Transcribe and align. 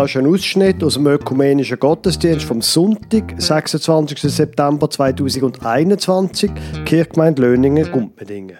Das 0.00 0.08
ist 0.08 0.16
ein 0.16 0.26
Ausschnitt 0.26 0.82
aus 0.82 0.94
dem 0.94 1.06
ökumenischen 1.06 1.78
Gottesdienst 1.78 2.46
vom 2.46 2.62
Sonntag, 2.62 3.34
26. 3.36 4.18
September 4.32 4.88
2021, 4.88 6.50
Kirchgemeinde 6.86 7.42
Löningen-Gumpendingen. 7.42 8.56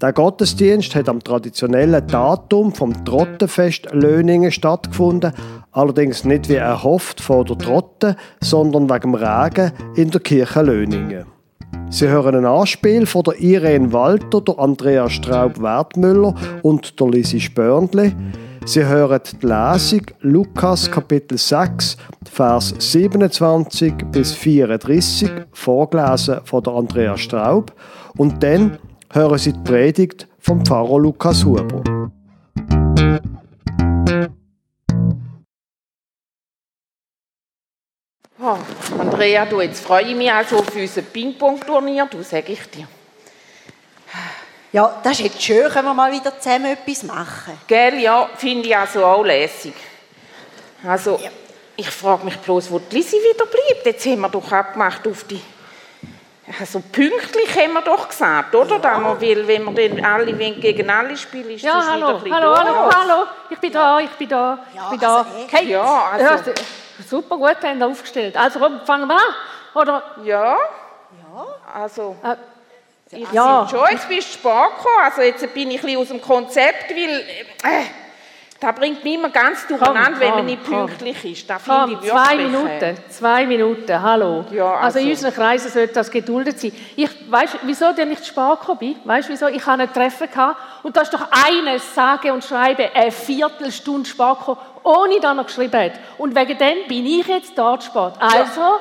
Der 0.00 0.12
Gottesdienst 0.12 0.94
hat 0.94 1.08
am 1.08 1.18
traditionellen 1.18 2.06
Datum 2.06 2.72
vom 2.72 3.04
Trottenfest 3.04 3.88
Löningen 3.90 4.52
stattgefunden, 4.52 5.32
allerdings 5.72 6.24
nicht 6.24 6.48
wie 6.48 6.54
erhofft 6.54 7.20
vor 7.20 7.44
der 7.44 7.58
Trotte, 7.58 8.16
sondern 8.40 8.88
wegen 8.88 9.00
dem 9.00 9.14
Regen 9.16 9.72
in 9.96 10.12
der 10.12 10.20
Kirche 10.20 10.62
Löningen. 10.62 11.24
Sie 11.90 12.06
hören 12.06 12.36
ein 12.36 12.46
Anspiel 12.46 13.06
von 13.06 13.24
der 13.24 13.40
Irene 13.40 13.92
Walter, 13.92 14.40
der 14.40 14.60
Andrea 14.60 15.10
Straub-Wertmüller 15.10 16.36
und 16.62 17.00
der 17.00 17.08
Lisi 17.08 17.40
Spörndli. 17.40 18.14
Sie 18.66 18.82
hören 18.82 19.20
die 19.30 19.46
Lesung 19.46 20.06
Lukas 20.20 20.90
Kapitel 20.90 21.36
6, 21.36 21.98
Vers 22.32 22.74
27 22.78 23.94
bis 24.10 24.32
34, 24.32 25.30
vorgelesen 25.52 26.40
von 26.44 26.62
der 26.62 26.72
Andrea 26.72 27.16
Straub. 27.18 27.74
Und 28.16 28.42
dann 28.42 28.78
hören 29.12 29.36
Sie 29.36 29.52
die 29.52 29.60
Predigt 29.60 30.26
vom 30.38 30.64
Pfarrer 30.64 30.98
Lukas 30.98 31.44
Huber. 31.44 31.82
Oh, 38.40 38.56
Andrea, 38.98 39.44
du, 39.44 39.60
jetzt 39.60 39.84
freue 39.84 40.04
ich 40.04 40.16
mich 40.16 40.32
also 40.32 40.56
auf 40.56 40.74
unser 40.74 41.02
Ping-Pong-Turnier, 41.02 42.08
du 42.10 42.22
sag 42.22 42.48
ich 42.48 42.62
dir. 42.70 42.88
Ja, 44.74 44.92
das 45.04 45.12
ist 45.12 45.20
jetzt 45.20 45.40
schön, 45.40 45.68
können 45.70 45.86
wir 45.86 45.94
mal 45.94 46.10
wieder 46.10 46.36
zusammen 46.36 46.66
etwas 46.66 47.04
machen. 47.04 47.56
Gell, 47.68 48.00
ja, 48.00 48.28
finde 48.36 48.66
ich 48.66 48.76
also 48.76 49.04
auch 49.06 49.22
lässig. 49.24 49.72
Also, 50.84 51.16
Ja. 51.22 51.30
ich 51.76 51.88
frage 51.88 52.24
mich 52.24 52.36
bloß, 52.38 52.72
wo 52.72 52.80
die 52.80 52.96
Lisi 52.96 53.18
wieder 53.18 53.46
bleibt. 53.46 53.86
Jetzt 53.86 54.04
haben 54.04 54.20
wir 54.22 54.28
doch 54.28 54.50
abgemacht 54.50 55.06
auf 55.06 55.22
die... 55.28 55.40
Also 56.58 56.80
pünktlich 56.80 57.56
haben 57.56 57.72
wir 57.74 57.82
doch 57.82 58.08
gesagt, 58.08 58.52
oder? 58.52 58.80
Da 58.80 58.98
man 58.98 59.20
will, 59.20 59.46
wenn 59.46 59.64
wir 59.76 59.88
dann 59.90 60.04
alle 60.04 60.36
wenn 60.36 60.60
gegen 60.60 60.90
alle 60.90 61.16
spielen, 61.16 61.50
ist 61.50 61.62
Ja, 61.62 61.76
das 61.76 61.90
hallo, 61.90 61.96
wieder 62.06 62.08
ein 62.08 62.22
bisschen 62.24 62.34
hallo, 62.36 62.56
hallo, 62.58 62.90
hallo. 62.92 63.26
Ich 63.50 63.58
bin 63.60 63.72
da, 63.72 64.00
ich 64.00 64.10
bin 64.10 64.28
da, 64.28 64.58
ich 64.70 64.76
Ja, 64.76 64.90
bin 64.90 64.98
da. 64.98 65.16
also? 65.18 65.30
Kate, 65.48 65.64
Ja, 65.66 66.04
also- 66.12 66.50
ja, 66.50 66.54
super 67.08 67.36
gut 67.36 67.56
haben 67.62 67.78
Sie 67.78 67.84
aufgestellt. 67.86 68.36
Also 68.36 68.58
komm, 68.58 68.80
fangen 68.84 69.06
wir 69.06 69.14
an. 69.14 69.34
Oder? 69.74 70.02
Ja? 70.24 70.56
Also, 71.72 72.16
Äh, 72.24 72.34
ja. 73.32 73.68
schon, 73.70 73.84
jetzt 73.90 74.08
bist 74.08 74.28
du 74.28 74.32
spät 74.38 74.42
gekommen. 74.42 75.04
Also 75.04 75.22
jetzt 75.22 75.54
bin 75.54 75.70
ich 75.70 75.78
ein 75.78 75.82
bisschen 75.82 76.00
aus 76.00 76.08
dem 76.08 76.20
Konzept, 76.20 76.90
weil... 76.90 77.20
Äh, 77.62 77.84
da 78.64 78.72
bringt 78.72 79.04
mich 79.04 79.14
immer 79.14 79.28
ganz 79.28 79.66
durcheinander, 79.66 80.18
wenn 80.20 80.28
man 80.30 80.38
komm, 80.38 80.46
nicht 80.46 80.64
komm. 80.64 80.86
pünktlich 80.86 81.24
ist. 81.32 81.50
Da 81.50 81.58
Komm, 81.62 81.90
ich 81.90 81.96
wirklich... 81.96 82.12
zwei 82.12 82.34
äh, 82.34 82.36
Minuten, 82.36 82.96
zwei 83.10 83.46
Minuten, 83.46 84.02
hallo. 84.02 84.44
Ja, 84.50 84.76
also. 84.76 84.98
in 85.00 85.04
also- 85.04 85.10
unseren 85.10 85.34
Kreisen 85.34 85.70
sollte 85.70 85.92
das 85.92 86.10
geduldet 86.10 86.58
sein. 86.58 86.72
Ich 86.96 87.10
weißt, 87.30 87.58
wieso 87.62 87.92
denn 87.92 88.08
nicht 88.08 88.24
spät 88.24 88.60
gekommen 88.60 88.78
bin? 88.78 88.96
Weißt 89.04 89.28
du, 89.28 89.32
wieso? 89.32 89.48
Ich 89.48 89.66
hatte 89.66 89.82
ein 89.82 89.92
Treffen 89.92 90.30
gehabt 90.30 90.56
und 90.82 90.96
da 90.96 91.02
ist 91.02 91.12
doch 91.12 91.28
eines, 91.46 91.94
sage 91.94 92.32
und 92.32 92.42
schreibe, 92.42 92.90
eine 92.94 93.12
Viertelstunde 93.12 94.08
spät 94.08 94.38
gekommen, 94.38 94.60
ohne 94.82 95.20
dass 95.20 95.36
er 95.36 95.44
geschrieben 95.44 95.80
hat. 95.80 95.92
Und 96.16 96.34
wegen 96.34 96.56
dem 96.56 96.88
bin 96.88 97.04
ich 97.04 97.26
jetzt 97.26 97.56
zu 97.56 97.78
spät. 97.80 98.12
Also, 98.18 98.78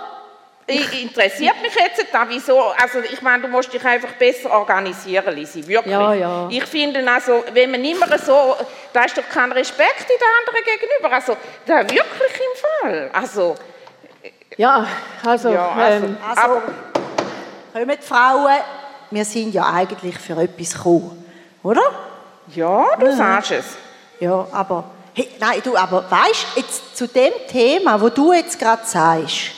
Ich, 0.65 1.03
interessiert 1.03 1.61
mich 1.61 1.75
jetzt 1.75 2.05
da, 2.11 2.25
wieso, 2.29 2.57
also 2.81 2.99
ich 2.99 3.21
meine, 3.21 3.43
du 3.43 3.49
musst 3.49 3.73
dich 3.73 3.83
einfach 3.83 4.13
besser 4.13 4.49
organisieren, 4.49 5.35
Lisi, 5.35 5.67
wirklich. 5.67 5.91
Ja, 5.91 6.13
ja. 6.13 6.47
Ich 6.49 6.65
finde 6.65 7.05
also, 7.11 7.43
wenn 7.51 7.71
man 7.71 7.83
immer 7.83 8.17
so, 8.17 8.55
da 8.93 9.03
ist 9.03 9.17
doch 9.17 9.27
kein 9.29 9.51
Respekt 9.51 10.09
in 10.09 10.17
der 10.19 10.27
anderen 10.39 10.63
gegenüber, 10.63 11.13
also 11.13 11.35
da 11.65 11.81
wirklich 11.81 12.01
im 12.01 12.87
Fall, 12.87 13.09
also, 13.11 13.55
ja, 14.55 14.87
also, 15.25 15.49
ja, 15.49 15.71
also, 15.71 16.05
ähm, 16.05 16.17
Also, 16.29 16.41
aber, 16.41 16.61
kommen 17.73 17.97
die 18.01 18.05
Frauen, 18.05 18.57
wir 19.11 19.25
sind 19.25 19.53
ja 19.53 19.69
eigentlich 19.73 20.17
für 20.17 20.41
etwas 20.41 20.73
gekommen, 20.73 21.25
oder? 21.61 21.81
ja, 22.55 22.95
du 22.97 23.15
sagst 23.15 23.51
es. 23.51 23.65
Ja, 24.19 24.47
aber, 24.51 24.85
hey, 25.13 25.29
nein, 25.39 25.61
du, 25.63 25.75
aber 25.75 26.09
weißt 26.09 26.47
jetzt 26.55 26.95
zu 26.95 27.07
dem 27.07 27.33
Thema, 27.49 27.99
wo 27.99 28.09
du 28.09 28.31
jetzt 28.31 28.57
gerade 28.59 28.85
sagst, 28.85 29.51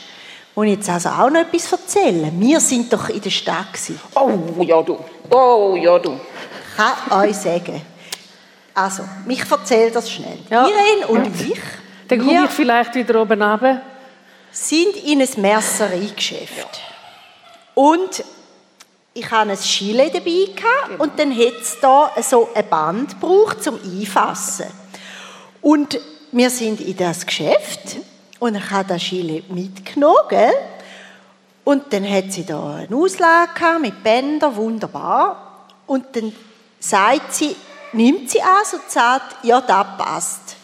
ich 0.64 0.72
jetzt 0.72 0.90
also 0.90 1.10
auch 1.10 1.30
noch 1.30 1.42
etwas 1.42 1.72
erzählen. 1.72 2.32
Wir 2.40 2.60
sind 2.60 2.92
doch 2.92 3.10
in 3.10 3.22
der 3.22 3.30
Stadt 3.30 3.74
gewesen. 3.74 4.00
Oh, 4.16 4.64
ja, 4.64 4.82
du, 4.82 4.98
oh, 5.30 5.76
ja, 5.78 6.00
du. 6.00 6.14
Ich 6.14 6.78
kann 6.78 7.22
euch 7.22 7.36
sagen. 7.36 7.82
Also, 8.74 9.04
mich 9.26 9.44
erzähl 9.50 9.92
das 9.92 10.10
schnell. 10.10 10.40
Ja. 10.50 10.68
Irene 10.68 11.08
und 11.08 11.42
ich, 11.42 11.60
dann 12.08 12.20
komme 12.20 12.32
wir 12.32 12.44
ich 12.46 12.52
vielleicht 12.52 12.96
wieder 12.96 13.22
oben 13.22 13.42
runter. 13.42 13.82
sind 14.52 14.96
in 14.98 15.22
ein 15.22 15.30
Messereigeschäft. 15.38 16.82
Und 17.74 18.24
ich 19.14 19.32
hatte 19.32 19.52
ein 19.52 19.58
Chile 19.58 20.10
dabei 20.12 20.48
gehabt, 20.56 21.00
und 21.00 21.18
dann 21.18 21.32
hat 21.32 21.62
es 21.62 21.78
da 21.80 22.12
so 22.22 22.50
ein 22.54 22.68
Band 22.70 23.12
gebraucht 23.12 23.64
zum 23.64 23.80
Einfassen. 23.82 24.68
Und 25.62 26.00
wir 26.34 26.50
sind 26.50 26.82
in 26.82 26.98
das 26.98 27.26
Geschäft 27.26 27.98
und 28.40 28.56
ich 28.56 28.70
habe 28.72 28.88
das 28.90 29.02
Chile 29.02 29.44
mitgenommen, 29.50 30.18
gell? 30.30 30.54
Und 31.64 31.92
dann 31.92 32.08
hat 32.10 32.32
sie 32.32 32.46
da 32.46 32.76
eine 32.76 32.96
Auslage 32.96 33.80
mit 33.82 34.04
Bändern, 34.04 34.56
wunderbar. 34.56 35.66
Und 35.88 36.16
dann 36.16 36.32
sagt 36.80 37.34
sie, 37.34 37.56
nimmt 37.94 38.30
sie 38.30 38.42
an 38.42 38.50
und 38.74 38.92
sagt, 38.92 39.44
ja, 39.44 39.62
das 39.62 39.86
passt. 39.98 40.56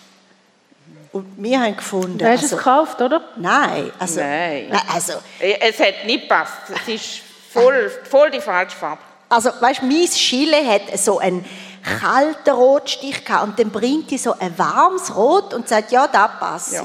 Und 1.11 1.25
wir 1.37 1.59
haben 1.59 1.75
gefunden, 1.75 2.17
Du 2.19 2.25
hast 2.25 2.43
also- 2.43 2.55
es 2.55 2.63
gekauft, 2.63 3.01
oder? 3.01 3.21
Nein, 3.35 3.91
also, 3.99 4.19
Nein. 4.19 4.71
also, 4.93 5.13
Es 5.39 5.79
hat 5.79 6.05
nicht 6.05 6.21
gepasst, 6.29 6.53
es 6.85 6.87
ist 6.93 7.21
voll, 7.51 7.91
voll 8.09 8.29
die 8.31 8.39
falsche 8.39 8.77
Farbe. 8.77 9.01
also 9.27 9.49
weißt, 9.59 9.81
mein 9.83 10.05
Chile 10.05 10.65
hat 10.65 10.83
so 10.97 11.19
einen 11.19 11.43
kalten 11.83 12.51
Rotstich 12.51 13.25
gehabt 13.25 13.43
und 13.43 13.59
dann 13.59 13.71
bringt 13.71 14.09
die 14.11 14.17
so 14.17 14.35
ein 14.39 14.57
warmes 14.57 15.13
Rot 15.15 15.53
und 15.53 15.67
sagt, 15.67 15.91
ja, 15.91 16.07
da 16.07 16.27
passt 16.27 16.73
Ja. 16.73 16.83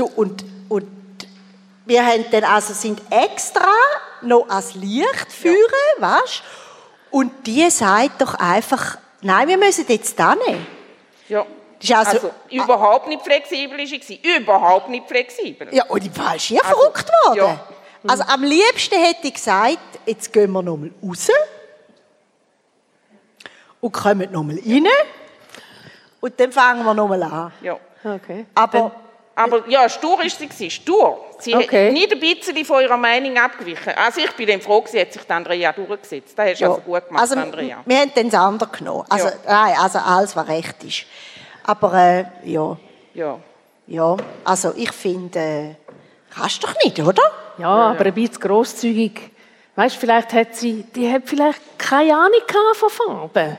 Du, 0.00 0.06
und, 0.06 0.42
und 0.70 0.88
wir 1.84 2.06
haben 2.06 2.24
dann 2.30 2.44
also 2.44 2.72
sind 2.72 3.02
extra 3.10 3.68
noch 4.22 4.48
ans 4.48 4.74
Licht 4.74 5.30
führen, 5.30 5.58
weißt? 5.98 6.42
Und 7.10 7.46
die 7.46 7.68
sagt 7.68 8.22
doch 8.22 8.32
einfach, 8.32 8.96
nein, 9.20 9.46
wir 9.48 9.58
müssen 9.58 9.84
jetzt 9.88 10.18
da 10.18 10.34
nehmen. 10.34 10.66
Ja. 11.28 11.44
Das 11.80 11.84
ist 11.90 11.96
also- 11.96 12.28
Also, 12.28 12.32
überhaupt 12.48 13.08
nicht 13.08 13.20
flexibel 13.22 13.78
war 13.78 13.86
sie. 14.02 14.20
Überhaupt 14.38 14.88
nicht 14.88 15.06
flexibel. 15.06 15.68
Ja, 15.70 15.84
und 15.84 16.02
ich 16.06 16.18
war 16.18 16.38
schier 16.38 16.64
Also, 16.64 16.80
verrückt 16.80 17.10
worden. 17.26 17.36
ja. 17.36 17.60
Also 18.08 18.22
am 18.22 18.42
liebsten 18.42 18.98
hätte 18.98 19.26
ich 19.26 19.34
gesagt, 19.34 19.78
jetzt 20.06 20.32
gehen 20.32 20.50
wir 20.52 20.62
nochmal 20.62 20.92
raus 21.06 21.28
und 23.82 23.92
kommen 23.92 24.32
nochmal 24.32 24.58
rein 24.66 24.86
und 26.20 26.40
dann 26.40 26.52
fangen 26.52 26.84
wir 26.86 26.94
nochmal 26.94 27.22
an. 27.22 27.52
Ja. 27.60 27.78
Okay. 28.02 28.46
Aber 28.54 28.92
Aber 29.34 29.66
ja, 29.68 29.88
stur 29.88 30.22
ist 30.24 30.38
sie. 30.38 30.46
gewesen, 30.48 30.70
Stur. 30.70 31.24
Sie 31.38 31.54
Okay. 31.54 31.86
hat 31.86 31.92
nicht 31.94 32.12
ein 32.12 32.20
bisschen 32.20 32.64
von 32.64 32.82
ihrer 32.82 32.96
Meinung 32.98 33.38
abgewichen. 33.38 33.92
Also 33.96 34.20
ich 34.20 34.32
bin 34.32 34.46
dann 34.48 34.60
froh, 34.60 34.84
sie 34.86 35.00
hat 35.00 35.12
sich 35.12 35.22
Andrea 35.30 35.72
durchgesetzt. 35.72 36.38
Das 36.38 36.50
hast 36.50 36.60
du 36.60 36.64
ja, 36.64 36.70
also 36.70 36.80
gut 36.82 37.06
gemacht, 37.06 37.22
also, 37.22 37.36
Andrea. 37.36 37.78
wir 37.86 37.96
haben 37.98 38.12
dann 38.14 38.30
das 38.30 38.40
andere 38.40 38.70
genommen. 38.70 39.04
Also, 39.08 39.28
Ja. 39.28 39.32
nein, 39.46 39.74
also 39.80 39.98
alles, 39.98 40.36
was 40.36 40.48
recht 40.48 40.84
ist. 40.84 41.04
Aber 41.64 41.94
äh, 41.94 42.24
ja, 42.44 42.76
Ja. 43.14 43.38
ja, 43.86 44.16
also 44.44 44.72
ich 44.76 44.92
finde, 44.92 45.38
äh, 45.38 45.74
kannst 46.34 46.62
doch 46.62 46.74
nicht, 46.84 46.98
oder? 47.00 47.22
Ja, 47.58 47.68
aber 47.68 48.04
ein 48.06 48.14
bisschen 48.14 48.40
grosszügig. 48.40 49.30
Weißt 49.76 49.96
du, 49.96 50.00
vielleicht 50.00 50.32
hat 50.34 50.54
sie, 50.54 50.82
die 50.94 51.10
hat 51.10 51.22
vielleicht 51.24 51.60
keine 51.78 52.12
Ahnung 52.14 52.40
von 52.74 52.90
Farben. 52.90 53.56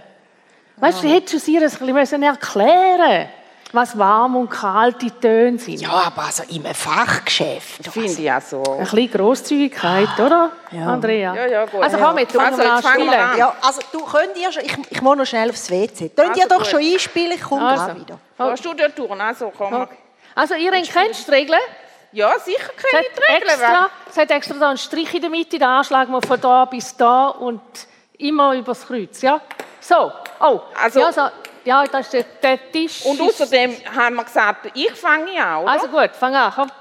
Weißt 0.78 1.02
du, 1.02 1.08
die 1.08 1.14
hätte 1.14 1.40
sie 1.40 1.54
ihr 1.56 1.62
ein 1.62 1.70
bisschen 1.70 1.94
müssen 1.94 2.22
erklären 2.24 3.30
was 3.74 3.98
warm 3.98 4.36
und 4.36 4.50
kalte 4.50 5.08
Töne 5.20 5.58
sind. 5.58 5.82
Ja, 5.82 5.90
aber 5.92 6.24
also 6.24 6.44
in 6.50 6.66
einem 6.66 6.76
Fachgeschäft. 6.76 7.86
Finde 7.92 8.12
ich 8.12 8.18
ja 8.20 8.42
so. 8.42 8.62
Ein 8.64 8.80
bisschen 8.80 9.12
Grosszügigkeit, 9.12 10.10
oder, 10.20 10.52
Ja. 10.72 10.88
Andrea? 10.88 11.34
Ja, 11.36 11.46
ja, 11.48 11.66
gut. 11.66 11.82
Also 11.82 11.98
komm, 11.98 12.18
jetzt 12.18 12.34
fangen 12.36 12.48
Also, 12.54 12.58
wir 12.60 12.76
jetzt 12.76 12.86
an 12.86 12.94
spielen. 12.94 13.38
Ja, 13.38 13.56
also 13.62 13.82
du 13.92 14.06
könnt 14.06 14.38
ihr 14.38 14.52
schon, 14.52 14.64
ich, 14.66 14.78
ich 14.90 15.02
muss 15.02 15.18
noch 15.18 15.26
schnell 15.26 15.50
aufs 15.50 15.70
WC. 15.70 16.10
Könnt 16.10 16.36
ihr 16.38 16.44
Also 16.44 16.48
doch 16.50 16.58
gut. 16.60 16.68
schon 16.68 16.80
einspielen, 16.82 17.32
ich 17.34 17.42
komme 17.42 17.66
Also. 17.68 17.96
wieder. 17.96 18.20
Kannst 18.38 18.66
du 18.66 18.74
dort 18.74 18.98
durch? 18.98 19.20
Also, 19.22 19.52
komm. 19.58 19.74
Okay. 19.74 19.98
Also, 20.36 20.56
ihr 20.56 20.72
kennst 20.72 21.28
die 21.28 21.32
Regeln? 21.32 21.60
Ja, 22.14 22.34
sicher 22.40 22.58
kenne 22.74 23.04
ich 23.04 23.14
die 23.16 23.34
Regeln. 23.34 23.50
extra, 23.52 23.88
es 24.10 24.18
hat 24.18 24.32
extra 24.32 24.56
da 24.56 24.70
einen 24.70 24.78
Strich 24.78 25.14
in 25.14 25.22
der 25.22 25.30
Mitte, 25.30 25.58
den 25.58 25.64
anschlagen 25.64 26.12
wir 26.12 26.22
von 26.22 26.42
da 26.42 26.66
bis 26.66 26.96
da 26.98 27.28
und 27.30 27.62
immer 28.18 28.54
übers 28.54 28.86
Kreuz, 28.86 29.22
ja? 29.22 29.40
So, 29.80 30.12
oh, 30.42 30.60
Also- 30.84 31.00
ja, 31.00 31.12
so, 31.14 31.22
ja 31.66 31.84
das 31.86 32.08
ist 32.08 32.14
der, 32.14 32.26
der 32.58 32.72
Tisch. 32.72 33.06
Und 33.06 33.22
außerdem 33.22 33.76
haben 33.96 34.16
wir 34.16 34.24
gesagt, 34.24 34.72
ich 34.74 34.92
fange 34.92 35.44
an, 35.44 35.64
oder? 35.64 35.72
Also 35.72 35.88
gut, 35.88 36.12
fang 36.14 36.36
an, 36.36 36.52
komm. 36.56 36.72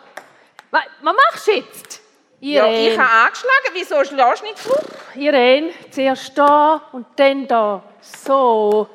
Was, 0.70 0.82
was 1.02 1.14
machst 1.14 1.46
du 1.46 1.52
jetzt? 1.52 2.00
ja, 2.40 2.66
Irene, 2.66 2.88
ich 2.88 2.98
habe 2.98 3.26
angeschlagen. 3.26 3.70
Wieso 3.74 4.04
schlägst 4.04 4.42
du 4.42 4.46
nicht 4.46 4.58
zurück? 4.58 4.84
Irene, 5.14 5.70
zuerst 5.90 6.36
da 6.36 6.82
und 6.92 7.06
dann 7.16 7.46
da. 7.46 7.82
So. 8.00 8.88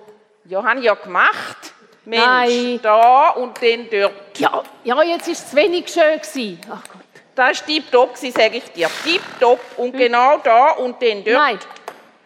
Ja, 0.46 0.64
habe 0.64 0.80
ich 0.80 0.86
ja 0.86 0.94
gemacht. 0.96 1.74
Mensch, 2.06 2.24
Nein. 2.24 2.80
da 2.84 3.30
und 3.30 3.62
dann 3.62 3.88
dort. 3.90 4.38
Ja, 4.38 4.64
ja 4.84 5.04
jetzt 5.04 5.28
war 5.28 5.34
es 5.34 5.50
zu 5.50 5.56
wenig 5.56 5.88
schön. 5.88 6.20
Gewesen. 6.20 6.62
Ach 6.70 6.84
Gott. 6.84 7.02
Das 7.34 7.60
war 7.60 7.68
tipptopp, 7.68 8.18
sage 8.18 8.58
ich 8.58 8.72
dir. 8.72 8.90
Tipptopp 9.04 9.60
und 9.78 9.92
genau 9.92 10.38
da 10.38 10.72
und 10.72 11.02
dann 11.02 11.24
dort. 11.24 11.28
Hm. 11.28 11.34
Nein, 11.34 11.60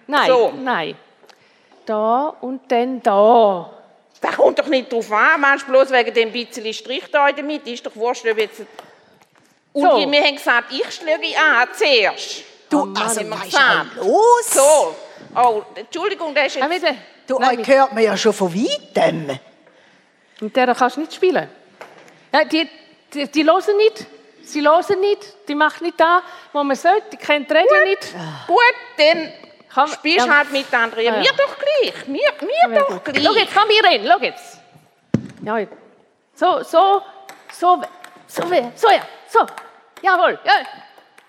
nein, 0.07 0.27
So. 0.27 0.53
nein. 0.61 0.95
Da 1.89 2.35
und 2.41 2.71
dann 2.71 3.01
da. 3.01 3.67
Das 4.21 4.35
kommt 4.35 4.59
doch 4.59 4.67
nicht 4.67 4.93
drauf 4.93 5.11
an, 5.11 5.41
meinst 5.41 5.65
du 5.67 5.71
bloß 5.71 5.89
wegen 5.89 6.13
dem 6.13 6.31
bisschen 6.31 6.71
Strich 6.71 7.05
da 7.11 7.27
in 7.29 7.35
der 7.35 7.43
Mitte, 7.43 7.71
ist 7.71 7.83
doch 7.83 7.95
wurscht, 7.95 8.27
ob 8.27 8.37
jetzt... 8.37 8.61
Und 9.73 9.81
So. 9.89 10.11
wir 10.11 10.23
haben 10.23 10.35
gesagt, 10.35 10.71
ich 10.71 10.91
schlage 10.93 11.23
an 11.35 11.67
zuerst. 11.73 12.43
Du, 12.69 12.81
Oh 12.81 12.85
Mann, 12.85 13.01
also, 13.01 13.21
denn 13.21 13.29
los? 13.95 14.51
So. 14.51 14.95
Oh, 15.35 15.63
Entschuldigung, 15.73 16.35
das 16.35 16.55
ist 16.55 16.57
jetzt... 16.57 16.85
Du, 17.25 17.39
Nein, 17.39 17.59
euch 17.59 17.67
hört 17.67 17.93
man 17.93 18.03
ja 18.03 18.15
schon 18.15 18.33
von 18.33 18.53
weitem. 18.53 19.39
Mit 20.41 20.55
der 20.55 20.75
kannst 20.75 20.97
du 20.97 21.01
nicht 21.01 21.13
spielen. 21.15 21.49
Ja, 22.31 22.43
die, 22.43 22.69
die, 23.13 23.27
die 23.31 23.43
hören 23.43 23.77
nicht. 23.77 24.05
Sie 24.43 24.61
hören 24.61 24.99
nicht. 24.99 25.47
Die 25.47 25.55
macht 25.55 25.81
nicht 25.81 25.99
da, 25.99 26.21
wo 26.53 26.63
man 26.63 26.75
sollte. 26.75 27.03
Die 27.13 27.17
kennt 27.17 27.49
die 27.49 27.53
Regeln 27.55 27.83
nicht. 27.85 28.13
Gut, 28.47 28.75
dann 28.97 29.33
Komm, 29.73 29.87
spielst 29.87 30.25
ja. 30.25 30.35
halt 30.37 30.51
mit 30.51 30.73
Andrea. 30.73 31.03
Ja, 31.03 31.13
ja. 31.15 31.19
Mir 31.19 31.31
doch 31.37 31.55
gleich, 31.57 32.07
mir, 32.07 32.31
mir 32.41 32.79
doch 32.79 33.03
gleich. 33.03 33.23
Schau 33.23 33.33
jetzt, 33.33 33.53
komm 33.53 33.69
hier 33.69 33.83
rein. 33.83 34.05
Schau 34.07 34.19
jetzt. 34.23 34.59
Ja. 35.43 35.59
So, 36.33 36.63
so, 36.63 37.01
so, 37.51 37.81
so, 38.27 38.43
so, 38.75 38.89
ja, 38.89 39.01
so. 39.27 39.39
Jawohl, 40.01 40.39
ja. 40.43 40.53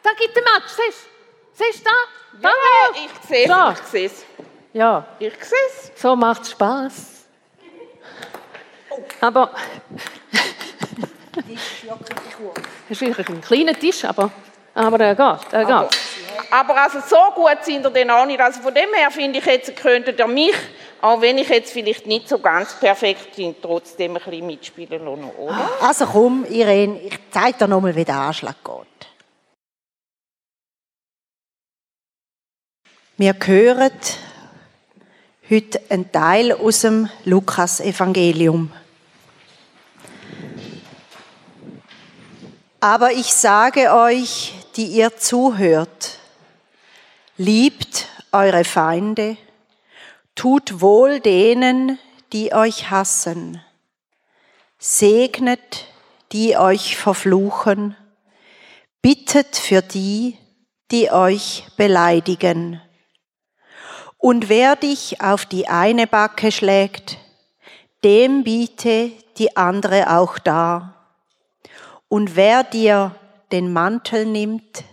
Da 0.02 0.10
gibt 0.18 0.34
der 0.34 0.42
Match. 0.42 0.68
Siehst 0.68 1.04
du? 1.04 1.64
Siehst 1.64 1.80
du 1.86 1.90
da? 1.90 2.48
Ja, 2.48 2.50
ich 2.94 3.28
sehe 3.28 3.44
es, 3.44 3.50
So. 3.50 3.70
ich 3.72 3.88
sehe 3.88 4.06
es. 4.06 4.24
Ja, 4.72 5.04
Ich 5.18 5.44
sehe 5.44 5.58
es. 5.68 6.00
so 6.00 6.14
macht 6.16 6.46
Spaß. 6.46 7.26
Aber 9.20 9.50
es 12.88 12.90
ist 12.90 13.00
wirklich 13.00 13.28
ein 13.28 13.40
kleiner 13.40 13.74
Tisch, 13.78 14.04
aber, 14.04 14.30
aber 14.74 15.00
er 15.00 15.14
geht, 15.14 15.52
er 15.52 15.64
geht. 15.64 15.74
aber 15.74 15.88
also 16.50 17.00
so 17.00 17.16
gut 17.34 17.64
sind 17.64 17.84
ihr 17.84 17.90
dann 17.90 18.10
auch 18.10 18.26
nicht. 18.26 18.40
Also 18.40 18.60
von 18.60 18.74
dem 18.74 18.92
her 18.94 19.10
finde 19.10 19.38
ich, 19.38 19.46
jetzt 19.46 19.74
könntet 19.76 20.18
ihr 20.18 20.26
mich, 20.26 20.54
auch 21.00 21.20
wenn 21.20 21.38
ich 21.38 21.48
jetzt 21.48 21.72
vielleicht 21.72 22.06
nicht 22.06 22.28
so 22.28 22.38
ganz 22.38 22.74
perfekt 22.74 23.36
bin, 23.36 23.54
trotzdem 23.60 24.16
ein 24.16 24.22
bisschen 24.22 24.46
mitspielen 24.46 25.04
lassen, 25.04 25.30
oder? 25.38 25.70
Also 25.80 26.06
komm, 26.06 26.44
Irene, 26.44 27.00
ich 27.00 27.18
zeige 27.30 27.58
dir 27.58 27.68
nochmal, 27.68 27.94
wie 27.94 28.04
der 28.04 28.16
Anschlag 28.16 28.56
geht. 28.64 28.86
Wir 33.16 33.34
hören 33.44 33.90
heute 35.50 35.80
einen 35.90 36.10
Teil 36.10 36.52
aus 36.52 36.80
dem 36.80 37.08
Lukas-Evangelium. 37.24 38.72
Aber 42.80 43.12
ich 43.12 43.34
sage 43.34 43.92
euch, 43.92 44.54
die 44.76 44.86
ihr 44.86 45.14
zuhört, 45.18 46.19
liebt 47.40 48.06
eure 48.32 48.64
Feinde, 48.64 49.38
tut 50.34 50.82
wohl 50.82 51.20
denen, 51.20 51.98
die 52.34 52.52
euch 52.52 52.90
hassen, 52.90 53.64
segnet, 54.78 55.86
die 56.32 56.58
euch 56.58 56.98
verfluchen, 56.98 57.96
bittet 59.00 59.56
für 59.56 59.80
die, 59.80 60.36
die 60.90 61.10
euch 61.10 61.64
beleidigen. 61.78 62.82
Und 64.18 64.50
wer 64.50 64.76
dich 64.76 65.22
auf 65.22 65.46
die 65.46 65.66
eine 65.66 66.06
Backe 66.06 66.52
schlägt, 66.52 67.16
dem 68.04 68.44
biete 68.44 69.12
die 69.38 69.56
andere 69.56 70.14
auch 70.14 70.38
dar. 70.38 71.06
Und 72.06 72.36
wer 72.36 72.64
dir 72.64 73.14
den 73.50 73.72
Mantel 73.72 74.26
nimmt, 74.26 74.84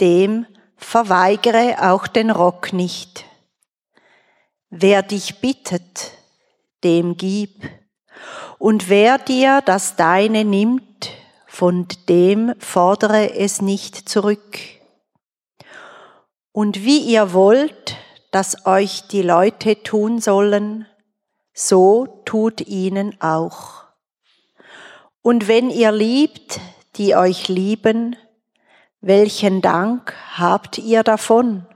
dem 0.00 0.46
verweigere 0.80 1.76
auch 1.92 2.06
den 2.06 2.30
Rock 2.30 2.72
nicht. 2.72 3.24
Wer 4.70 5.02
dich 5.02 5.40
bittet, 5.40 6.12
dem 6.82 7.16
gib. 7.16 7.62
Und 8.58 8.88
wer 8.88 9.18
dir 9.18 9.62
das 9.64 9.96
Deine 9.96 10.44
nimmt, 10.44 11.10
von 11.46 11.86
dem 12.08 12.54
fordere 12.58 13.34
es 13.34 13.60
nicht 13.60 14.08
zurück. 14.08 14.58
Und 16.52 16.84
wie 16.84 16.98
ihr 16.98 17.32
wollt, 17.32 17.96
dass 18.32 18.66
euch 18.66 19.08
die 19.08 19.22
Leute 19.22 19.82
tun 19.82 20.20
sollen, 20.20 20.86
so 21.52 22.22
tut 22.24 22.60
ihnen 22.62 23.20
auch. 23.20 23.84
Und 25.22 25.48
wenn 25.48 25.70
ihr 25.70 25.92
liebt, 25.92 26.60
die 26.96 27.14
euch 27.14 27.48
lieben, 27.48 28.16
welchen 29.00 29.62
Dank 29.62 30.14
habt 30.36 30.78
ihr 30.78 31.02
davon? 31.02 31.66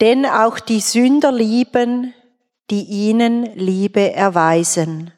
Denn 0.00 0.26
auch 0.26 0.58
die 0.58 0.80
Sünder 0.80 1.32
lieben, 1.32 2.14
die 2.70 2.84
ihnen 2.84 3.44
Liebe 3.54 4.12
erweisen. 4.12 5.12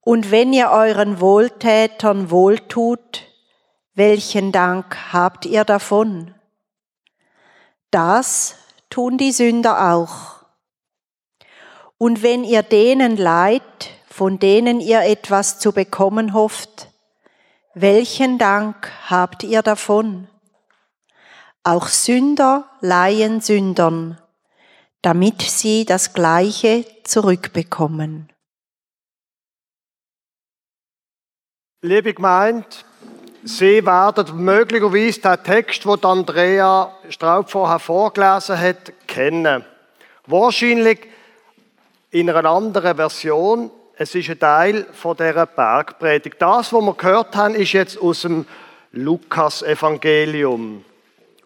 Und 0.00 0.30
wenn 0.30 0.52
ihr 0.52 0.70
euren 0.70 1.20
Wohltätern 1.20 2.30
wohltut, 2.30 3.22
welchen 3.94 4.50
Dank 4.50 5.12
habt 5.12 5.46
ihr 5.46 5.64
davon? 5.64 6.34
Das 7.90 8.56
tun 8.90 9.18
die 9.18 9.32
Sünder 9.32 9.92
auch. 9.92 10.44
Und 11.98 12.22
wenn 12.22 12.42
ihr 12.42 12.62
denen 12.62 13.16
leid, 13.16 13.62
von 14.08 14.38
denen 14.38 14.80
ihr 14.80 15.02
etwas 15.02 15.60
zu 15.60 15.72
bekommen 15.72 16.32
hofft, 16.32 16.91
welchen 17.74 18.38
Dank 18.38 18.90
habt 19.08 19.42
ihr 19.42 19.62
davon? 19.62 20.28
Auch 21.64 21.86
Sünder 21.86 22.68
leihen 22.80 23.40
Sündern, 23.40 24.18
damit 25.00 25.42
sie 25.42 25.84
das 25.84 26.12
Gleiche 26.12 26.84
zurückbekommen. 27.04 28.28
Liebe 31.82 32.14
Gemeinde, 32.14 32.66
Sie 33.44 33.84
werden 33.84 34.44
möglicherweise 34.44 35.20
den 35.20 35.42
Text, 35.42 35.84
den 35.84 36.04
Andrea 36.04 36.92
Straub 37.08 37.50
vorher 37.50 37.80
vorgelesen 37.80 38.56
hat, 38.56 38.92
kennen. 39.08 39.64
Wahrscheinlich 40.26 41.00
in 42.12 42.30
einer 42.30 42.48
anderen 42.48 42.94
Version. 42.94 43.70
Es 44.02 44.16
ist 44.16 44.28
ein 44.30 44.38
Teil 44.40 44.86
von 44.94 45.16
dieser 45.16 45.46
Bergpredigt. 45.46 46.34
Das, 46.40 46.72
was 46.72 46.82
wir 46.82 46.94
gehört 46.94 47.36
haben, 47.36 47.54
ist 47.54 47.72
jetzt 47.72 47.96
aus 47.96 48.22
dem 48.22 48.46
Lukas-Evangelium. 48.90 50.84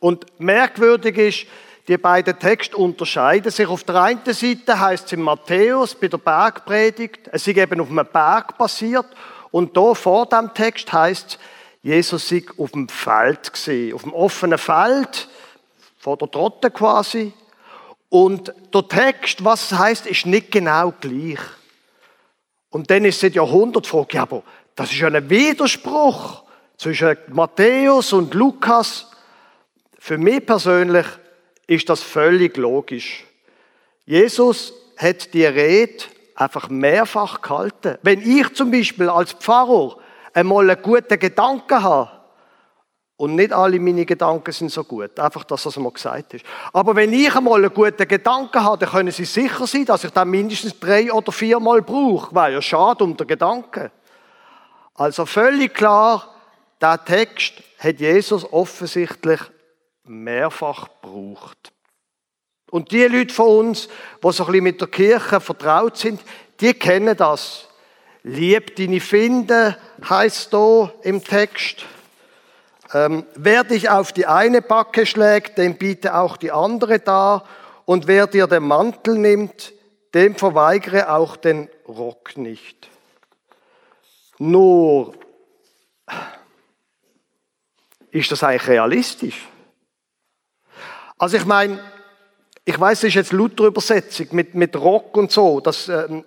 Und 0.00 0.24
merkwürdig 0.40 1.18
ist, 1.18 1.46
die 1.86 1.98
beiden 1.98 2.38
Texte 2.38 2.78
unterscheiden 2.78 3.52
sich. 3.52 3.66
Auf 3.66 3.84
der 3.84 3.96
einen 3.96 4.32
Seite 4.32 4.80
heißt 4.80 5.04
es 5.04 5.12
in 5.12 5.20
Matthäus 5.20 5.94
bei 5.94 6.08
der 6.08 6.16
Bergpredigt, 6.16 7.28
es 7.30 7.46
ist 7.46 7.58
eben 7.58 7.78
auf 7.78 7.90
einem 7.90 8.06
Berg 8.10 8.56
basiert. 8.56 9.04
Und 9.50 9.76
da 9.76 9.92
vor 9.92 10.24
dem 10.24 10.54
Text 10.54 10.90
heißt 10.90 11.32
es, 11.32 11.38
Jesus 11.82 12.26
sei 12.26 12.42
auf 12.56 12.70
dem 12.70 12.88
Feld 12.88 13.52
gesehen, 13.52 13.94
auf 13.94 14.04
dem 14.04 14.14
offenen 14.14 14.56
Feld, 14.56 15.28
vor 15.98 16.16
der 16.16 16.30
Trotte 16.30 16.70
quasi. 16.70 17.34
Und 18.08 18.50
der 18.72 18.88
Text, 18.88 19.44
was 19.44 19.72
es 19.72 19.78
heißt, 19.78 20.06
ist 20.06 20.24
nicht 20.24 20.50
genau 20.50 20.94
gleich. 20.98 21.40
Und 22.70 22.90
dann 22.90 23.04
ist 23.04 23.20
seit 23.20 23.34
Jahrhunderten 23.34 23.82
die 23.82 23.88
Frage, 23.88 24.16
ja, 24.16 24.22
aber 24.22 24.42
das 24.74 24.92
ist 24.92 24.98
ja 24.98 25.08
ein 25.08 25.30
Widerspruch 25.30 26.44
zwischen 26.76 27.16
Matthäus 27.28 28.12
und 28.12 28.34
Lukas. 28.34 29.10
Für 29.98 30.18
mich 30.18 30.44
persönlich 30.44 31.06
ist 31.66 31.88
das 31.88 32.02
völlig 32.02 32.56
logisch. 32.56 33.24
Jesus 34.04 34.72
hat 34.96 35.32
die 35.34 35.44
Rede 35.44 36.04
einfach 36.34 36.68
mehrfach 36.68 37.40
gehalten. 37.40 37.98
Wenn 38.02 38.20
ich 38.20 38.52
zum 38.54 38.70
Beispiel 38.70 39.08
als 39.08 39.32
Pfarrer 39.32 39.96
einmal 40.32 40.70
einen 40.70 40.82
guten 40.82 41.18
Gedanken 41.18 41.82
habe, 41.82 42.10
und 43.16 43.34
nicht 43.34 43.52
alle 43.52 43.80
meine 43.80 44.04
Gedanken 44.04 44.52
sind 44.52 44.70
so 44.70 44.84
gut, 44.84 45.18
einfach 45.18 45.44
das, 45.44 45.64
was 45.64 45.76
mal 45.78 45.90
gesagt 45.90 46.34
ist. 46.34 46.44
Aber 46.72 46.94
wenn 46.94 47.12
ich 47.12 47.34
einmal 47.34 47.64
einen 47.64 47.72
guten 47.72 48.06
Gedanken 48.06 48.62
habe, 48.62 48.78
dann 48.78 48.90
können 48.90 49.10
Sie 49.10 49.24
sicher 49.24 49.66
sein, 49.66 49.86
dass 49.86 50.04
ich 50.04 50.10
dann 50.10 50.28
mindestens 50.28 50.78
drei 50.78 51.10
oder 51.10 51.32
viermal 51.32 51.80
brauche. 51.80 52.34
Wäre 52.34 52.52
ja 52.52 52.62
schade 52.62 53.04
um 53.04 53.16
den 53.16 53.26
Gedanken. 53.26 53.90
Also 54.94 55.24
völlig 55.24 55.74
klar, 55.74 56.34
der 56.80 57.02
Text 57.04 57.54
hat 57.78 58.00
Jesus 58.00 58.50
offensichtlich 58.52 59.40
mehrfach 60.04 60.88
gebraucht. 61.00 61.72
Und 62.70 62.92
die 62.92 63.04
Leute 63.04 63.32
von 63.32 63.68
uns, 63.68 63.88
die 64.22 64.32
so 64.32 64.44
ein 64.44 64.46
bisschen 64.46 64.64
mit 64.64 64.80
der 64.80 64.88
Kirche 64.88 65.40
vertraut 65.40 65.96
sind, 65.96 66.20
die 66.60 66.74
kennen 66.74 67.16
das. 67.16 67.68
Lieb 68.22 68.76
deine 68.76 69.00
Finde, 69.00 69.76
heißt 70.06 70.52
da 70.52 70.92
im 71.02 71.22
Text. 71.22 71.86
Ähm, 72.96 73.26
wer 73.34 73.62
dich 73.62 73.90
auf 73.90 74.14
die 74.14 74.26
eine 74.26 74.62
Backe 74.62 75.04
schlägt, 75.04 75.58
dem 75.58 75.76
biete 75.76 76.14
auch 76.14 76.38
die 76.38 76.50
andere 76.50 76.98
dar. 76.98 77.44
Und 77.84 78.06
wer 78.06 78.26
dir 78.26 78.46
den 78.46 78.62
Mantel 78.62 79.18
nimmt, 79.18 79.74
dem 80.14 80.34
verweigere 80.34 81.12
auch 81.12 81.36
den 81.36 81.68
Rock 81.86 82.38
nicht. 82.38 82.88
Nur, 84.38 85.12
ist 88.10 88.32
das 88.32 88.42
eigentlich 88.42 88.66
realistisch? 88.66 89.46
Also 91.18 91.36
ich 91.36 91.44
meine, 91.44 91.78
ich 92.64 92.80
weiß, 92.80 93.00
das 93.00 93.08
ist 93.08 93.14
jetzt 93.14 93.32
Luther-Übersetzung 93.32 94.28
mit, 94.30 94.54
mit 94.54 94.74
Rock 94.74 95.18
und 95.18 95.30
so. 95.30 95.60
Das, 95.60 95.90
ähm, 95.90 96.24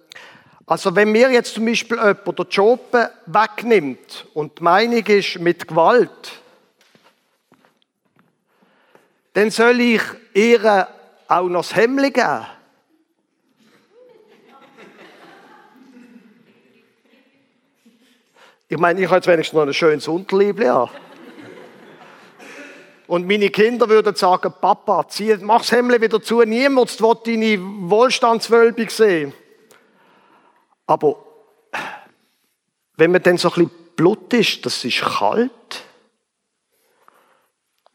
also 0.67 0.95
wenn 0.95 1.11
mir 1.11 1.31
jetzt 1.31 1.55
zum 1.55 1.65
Beispiel 1.65 1.97
jemand 1.97 2.37
den 2.39 2.47
Job 2.47 2.95
wegnimmt 3.25 4.27
und 4.35 4.59
die 4.59 4.63
Meinung 4.63 5.03
ist 5.07 5.39
mit 5.39 5.67
Gewalt, 5.67 6.43
dann 9.39 9.51
soll 9.51 9.79
ich 9.79 10.01
ihr 10.33 10.85
auch 11.29 11.47
noch 11.47 11.61
das 11.61 11.73
Hemmli 11.73 12.11
geben. 12.11 12.45
Ich 18.67 18.77
meine, 18.77 18.99
ich 18.99 19.05
habe 19.07 19.15
jetzt 19.15 19.27
wenigstens 19.27 19.55
noch 19.55 19.65
ein 19.65 19.73
schönes 19.73 20.09
Unterliebli 20.09 20.67
an. 20.67 20.89
Und 23.07 23.27
meine 23.27 23.49
Kinder 23.49 23.87
würden 23.87 24.13
sagen, 24.13 24.53
Papa, 24.59 25.07
zieh, 25.07 25.37
mach 25.37 25.59
das 25.59 25.71
Hemd 25.71 26.01
wieder 26.01 26.21
zu, 26.21 26.41
niemand 26.41 27.01
will 27.01 27.15
deine 27.25 27.89
Wohlstandswölbung 27.89 28.89
sehen. 28.89 29.31
Aber 30.85 31.15
wenn 32.97 33.11
man 33.11 33.23
dann 33.23 33.37
so 33.37 33.47
ein 33.47 33.53
bisschen 33.53 33.71
Blut 33.95 34.33
ist, 34.33 34.65
das 34.65 34.83
ist 34.83 34.99
kalt. 34.99 35.85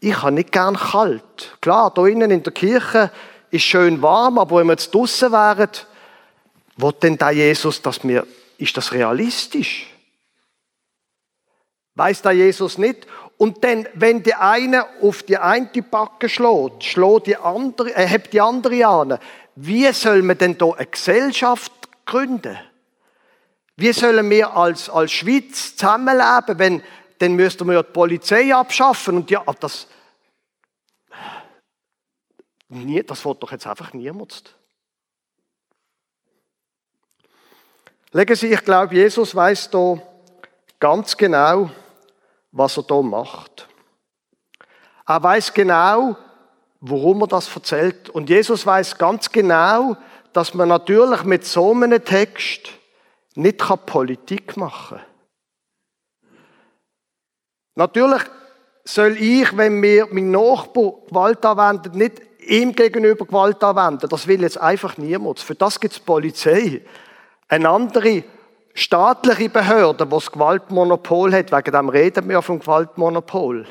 Ich 0.05 0.21
habe 0.21 0.33
nicht 0.33 0.53
gern 0.53 0.77
kalt. 0.77 1.57
Klar, 1.63 1.91
da 1.95 2.07
innen 2.07 2.31
in 2.31 2.43
der 2.43 2.53
Kirche 2.53 3.11
ist 3.51 3.63
schön 3.63 4.03
warm, 4.03 4.39
aber 4.39 4.59
wenn 4.59 4.67
wir 4.67 4.75
jetzt 4.75 4.95
draußen 4.95 5.33
wären, 5.33 5.71
wo 6.77 6.91
denn 6.91 7.17
da 7.17 7.31
Jesus, 7.31 7.81
dass 7.81 8.07
wir, 8.07 8.27
ist 8.59 8.77
das 8.77 8.93
realistisch? 8.93 9.87
Weiß 11.95 12.21
da 12.21 12.33
Jesus 12.33 12.77
nicht? 12.77 13.07
Und 13.39 13.65
dann, 13.65 13.89
wenn 13.95 14.23
der 14.23 14.43
eine 14.43 14.85
auf 15.01 15.23
die 15.23 15.39
eine 15.39 15.71
Backe 15.91 16.29
schlägt, 16.29 16.85
schlägt 16.85 17.27
die 17.27 17.39
andere, 17.39 17.95
er 17.95 18.07
hebt 18.07 18.35
die 18.35 18.43
andere 18.43 18.87
an. 18.87 19.19
Wie 19.57 19.91
soll 19.93 20.21
man 20.21 20.37
denn 20.37 20.59
da 20.59 20.71
eine 20.73 20.85
Gesellschaft 20.85 21.73
gründen? 22.05 22.59
Wie 23.77 23.95
sollen 23.95 24.29
wir 24.29 24.55
als, 24.55 24.91
als 24.91 25.13
Schweiz 25.13 25.77
zusammenleben, 25.77 26.59
wenn, 26.59 26.83
dann 27.21 27.33
müssten 27.37 27.67
wir 27.67 27.75
ja 27.75 27.83
die 27.83 27.91
Polizei 27.91 28.55
abschaffen 28.55 29.17
und 29.17 29.31
ja, 29.31 29.43
das, 29.61 29.87
nie, 32.75 33.03
das 33.03 33.25
wird 33.25 33.43
doch 33.43 33.53
jetzt 33.53 33.67
einfach 33.67 33.93
niemand. 33.93 34.55
Legen 38.13 38.37
Sie, 38.37 38.53
ich 38.53 38.65
glaube, 38.65 38.95
Jesus 38.95 39.35
weiß 39.35 39.71
da 39.71 39.99
ganz 40.79 41.17
genau, 41.17 41.71
was 42.53 42.77
er 42.77 42.85
da 42.85 43.03
macht. 43.03 43.69
Er 45.07 45.23
weiß 45.23 45.53
genau, 45.53 46.17
warum 46.81 47.23
er 47.23 47.27
das 47.27 47.55
erzählt. 47.55 48.11
Und 48.11 48.31
Jesus 48.31 48.65
weiß 48.65 48.99
ganz 48.99 49.31
genau, 49.33 49.97
dass 50.33 50.55
man 50.55 50.69
natürlich 50.69 51.25
mit 51.25 51.45
so 51.45 51.73
einem 51.73 52.05
Text 52.05 52.71
nicht 53.35 53.59
Politik 53.87 54.57
machen 54.57 54.99
kann. 54.99 55.07
Natürlich 57.77 58.23
soll 58.85 59.17
ich, 59.17 59.57
wenn 59.57 59.81
mir 59.81 60.07
mein 60.11 60.31
Nachbar 60.31 60.93
Gewalt 61.09 61.45
anwendet, 61.45 61.95
nicht 61.95 62.34
ihm 62.47 62.75
gegenüber 62.75 63.27
Gewalt 63.27 63.63
anwenden. 63.63 64.09
Das 64.09 64.27
will 64.27 64.43
jetzt 64.43 64.59
einfach 64.59 64.97
niemand. 64.97 65.41
Für 65.41 65.55
das 65.55 65.81
gibt 65.81 65.95
es 65.95 66.01
Polizei. 66.01 66.83
Eine 67.49 67.69
andere 67.69 68.25
staatliche 68.75 69.49
Behörde, 69.49 70.07
die 70.07 70.11
das 70.11 70.31
Gewaltmonopol 70.31 71.33
hat, 71.33 71.53
wegen 71.53 71.73
dem 71.73 71.89
reden 71.89 72.29
wir 72.29 72.43
vom 72.43 72.59
Gewaltmonopol. 72.59 73.67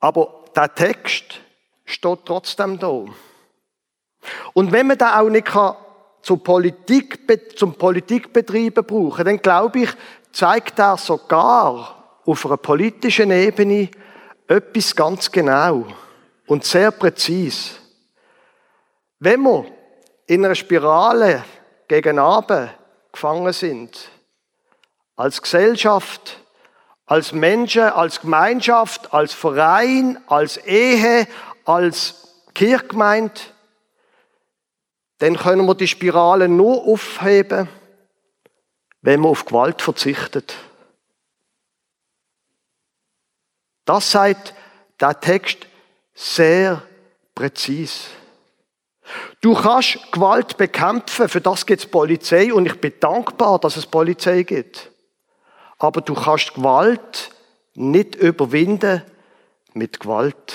Aber 0.00 0.44
der 0.54 0.74
Text 0.74 1.40
steht 1.84 2.20
trotzdem 2.24 2.78
da. 2.78 3.04
Und 4.52 4.72
wenn 4.72 4.86
man 4.86 4.98
da 4.98 5.20
auch 5.20 5.28
nicht 5.28 5.46
kann, 5.46 5.76
zum, 6.22 6.40
Politik, 6.40 7.20
zum 7.56 7.74
Politikbetreiben 7.74 8.84
brauchen, 8.84 9.24
dann 9.24 9.38
glaube 9.38 9.80
ich, 9.80 9.90
zeigt 10.32 10.78
er 10.78 10.96
sogar 10.96 12.20
auf 12.24 12.46
einer 12.46 12.56
politischen 12.56 13.30
Ebene 13.30 13.88
etwas 14.46 14.94
ganz 14.94 15.30
genau 15.30 15.86
und 16.48 16.64
sehr 16.64 16.90
präzise. 16.90 17.76
Wenn 19.20 19.42
wir 19.42 19.66
in 20.26 20.44
einer 20.44 20.54
Spirale 20.54 21.44
gegen 21.88 22.18
Abend 22.18 22.70
gefangen 23.12 23.52
sind. 23.52 24.10
Als 25.16 25.42
Gesellschaft, 25.42 26.38
als 27.06 27.32
Menschen, 27.32 27.82
als 27.82 28.20
Gemeinschaft, 28.20 29.12
als 29.12 29.32
Verein, 29.32 30.22
als 30.28 30.58
Ehe, 30.58 31.26
als 31.64 32.28
Kirchgemeinde, 32.54 33.40
dann 35.18 35.36
können 35.36 35.66
wir 35.66 35.74
die 35.74 35.88
Spirale 35.88 36.48
nur 36.48 36.86
aufheben, 36.86 37.68
wenn 39.00 39.20
man 39.20 39.30
auf 39.30 39.46
Gewalt 39.46 39.82
verzichtet. 39.82 40.54
Das 43.84 44.10
sagt 44.10 44.54
der 45.00 45.18
Text 45.18 45.66
sehr 46.18 46.82
präzise. 47.34 48.08
Du 49.40 49.54
kannst 49.54 49.98
Gewalt 50.12 50.56
bekämpfen, 50.56 51.28
für 51.28 51.40
das 51.40 51.64
gibt 51.64 51.80
es 51.80 51.86
Polizei 51.86 52.52
und 52.52 52.66
ich 52.66 52.80
bin 52.80 52.92
dankbar, 52.98 53.60
dass 53.60 53.76
es 53.76 53.86
Polizei 53.86 54.42
gibt. 54.42 54.90
Aber 55.78 56.00
du 56.00 56.14
kannst 56.14 56.54
Gewalt 56.54 57.30
nicht 57.74 58.16
überwinden 58.16 59.02
mit 59.74 60.00
Gewalt. 60.00 60.54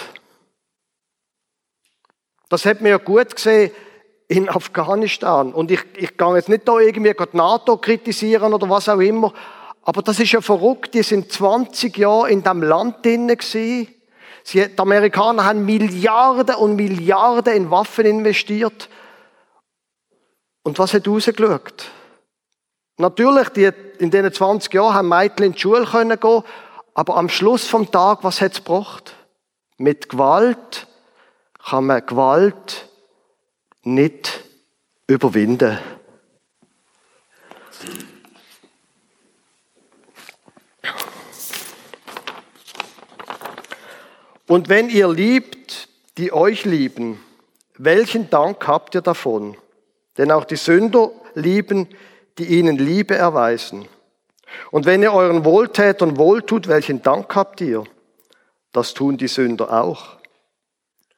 Das 2.49 2.65
hat 2.65 2.81
man 2.81 2.91
ja 2.91 2.97
gut 2.97 3.33
gesehen 3.33 3.71
in 4.27 4.49
Afghanistan. 4.49 5.53
Und 5.53 5.71
ich, 5.71 5.81
ich 5.95 6.17
gehe 6.17 6.35
jetzt 6.35 6.49
nicht 6.49 6.67
da 6.67 6.77
irgendwie 6.77 7.13
die 7.13 7.37
NATO 7.37 7.77
kritisieren 7.77 8.53
oder 8.53 8.69
was 8.69 8.89
auch 8.89 8.99
immer. 8.99 9.33
Aber 9.83 10.01
das 10.01 10.19
ist 10.19 10.33
ja 10.33 10.41
verrückt. 10.41 10.93
Die 10.93 11.03
sind 11.03 11.31
20 11.31 11.97
Jahre 11.97 12.29
in 12.29 12.43
dem 12.43 12.61
Land 12.61 13.05
drinnen 13.05 13.37
gewesen. 13.37 13.87
Sie, 14.43 14.67
die 14.67 14.79
Amerikaner 14.79 15.45
haben 15.45 15.65
Milliarden 15.65 16.55
und 16.55 16.75
Milliarden 16.75 17.55
in 17.55 17.71
Waffen 17.71 18.05
investiert. 18.05 18.89
Und 20.63 20.79
was 20.79 20.93
hat 20.93 21.07
rausgeschaut? 21.07 21.85
Natürlich, 22.97 23.49
die, 23.49 23.71
in 23.99 24.11
diesen 24.11 24.31
20 24.31 24.73
Jahren 24.73 24.93
haben 24.93 25.09
Mädchen 25.09 25.45
in 25.45 25.51
die 25.53 25.59
Schule 25.59 25.85
können 25.85 26.19
gehen, 26.19 26.43
aber 26.93 27.17
am 27.17 27.29
Schluss 27.29 27.67
vom 27.67 27.89
Tag, 27.89 28.23
was 28.23 28.41
hat 28.41 28.53
es 28.53 28.57
gebracht? 28.59 29.15
Mit 29.77 30.09
Gewalt 30.09 30.87
kann 31.65 31.85
man 31.85 32.05
Gewalt 32.05 32.87
nicht 33.83 34.43
überwinden. 35.07 35.79
Und 44.53 44.69
wenn 44.69 44.87
ihr 44.87 45.07
liebt, 45.07 45.87
die 46.19 46.31
euch 46.31 46.63
lieben, 46.63 47.19
welchen 47.79 48.29
Dank 48.29 48.67
habt 48.67 48.93
ihr 48.93 49.01
davon? 49.01 49.57
Denn 50.19 50.31
auch 50.31 50.45
die 50.45 50.57
Sünder 50.57 51.09
lieben, 51.33 51.89
die 52.37 52.59
ihnen 52.59 52.77
Liebe 52.77 53.15
erweisen. 53.15 53.87
Und 54.69 54.85
wenn 54.85 55.01
ihr 55.01 55.11
euren 55.11 55.43
Wohltätern 55.43 56.17
wohltut, 56.17 56.67
welchen 56.67 57.01
Dank 57.01 57.33
habt 57.33 57.61
ihr? 57.61 57.83
Das 58.73 58.93
tun 58.93 59.17
die 59.17 59.27
Sünder 59.27 59.73
auch. 59.73 60.17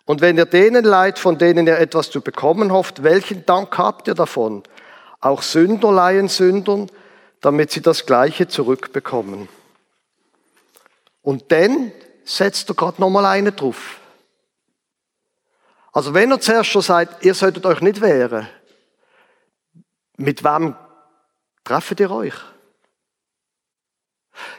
Und 0.06 0.22
wenn 0.22 0.38
ihr 0.38 0.46
denen 0.46 0.86
leid, 0.86 1.20
von 1.20 1.38
denen 1.38 1.68
ihr 1.68 1.78
etwas 1.78 2.10
zu 2.12 2.22
bekommen 2.22 2.72
hofft, 2.72 3.04
welchen 3.04 3.46
Dank 3.46 3.78
habt 3.78 4.08
ihr 4.08 4.16
davon? 4.16 4.64
Auch 5.20 5.42
Sünder 5.42 5.92
leihen 5.92 6.30
Sündern, 6.30 6.90
damit 7.42 7.70
sie 7.70 7.82
das 7.82 8.06
Gleiche 8.06 8.48
zurückbekommen. 8.48 9.50
Und 11.22 11.52
denn 11.52 11.92
setzt 12.26 12.68
er 12.70 12.76
gerade 12.76 13.00
nochmal 13.00 13.26
einen 13.26 13.56
drauf. 13.56 14.00
Also 15.94 16.14
wenn 16.14 16.32
er 16.32 16.42
zuerst 16.42 16.70
schon 16.70 16.82
sagt, 16.82 17.24
ihr 17.24 17.34
solltet 17.34 17.66
euch 17.66 17.80
nicht 17.80 18.02
wehren, 18.02 18.50
mit 20.18 20.44
wem 20.44 20.76
trefft 21.64 22.00
ihr 22.00 22.12
euch? 22.12 22.34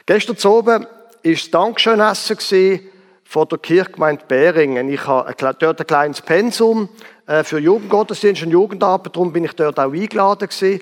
Gestern 0.05 0.51
oben 0.51 0.83
war 0.83 0.89
das 1.23 1.51
Dankeschönessen 1.51 2.89
von 3.23 3.47
der 3.49 3.57
Kirchgemeinde 3.59 4.25
Beringen. 4.25 4.89
Ich 4.89 5.05
habe 5.05 5.35
dort 5.59 5.81
ein 5.81 5.87
kleines 5.87 6.21
Pensum 6.21 6.89
äh, 7.27 7.43
für 7.43 7.59
Jugendgottesdienst 7.59 8.43
und 8.43 8.51
Jugendarbeit, 8.51 9.15
darum 9.15 9.33
bin 9.33 9.43
ich 9.43 9.53
dort 9.53 9.79
auch 9.79 9.91
eingeladen 9.91 10.47
gewesen. 10.47 10.81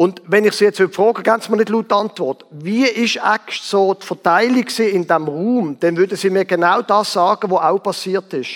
Und 0.00 0.22
wenn 0.24 0.46
ich 0.46 0.54
Sie 0.54 0.64
jetzt 0.64 0.80
frage, 0.94 1.22
Sie 1.42 1.50
mir 1.50 1.58
nicht 1.58 1.68
laut 1.68 1.92
Antwort. 1.92 2.46
Wie 2.48 2.86
ist 2.86 3.18
eigentlich 3.18 3.60
so 3.60 3.92
die 3.92 4.06
Verteilung 4.06 4.64
in 4.66 5.02
diesem 5.02 5.28
Raum? 5.28 5.76
Dann 5.78 5.94
würden 5.94 6.16
Sie 6.16 6.30
mir 6.30 6.46
genau 6.46 6.80
das 6.80 7.12
sagen, 7.12 7.50
was 7.50 7.60
auch 7.60 7.82
passiert 7.82 8.32
ist. 8.32 8.50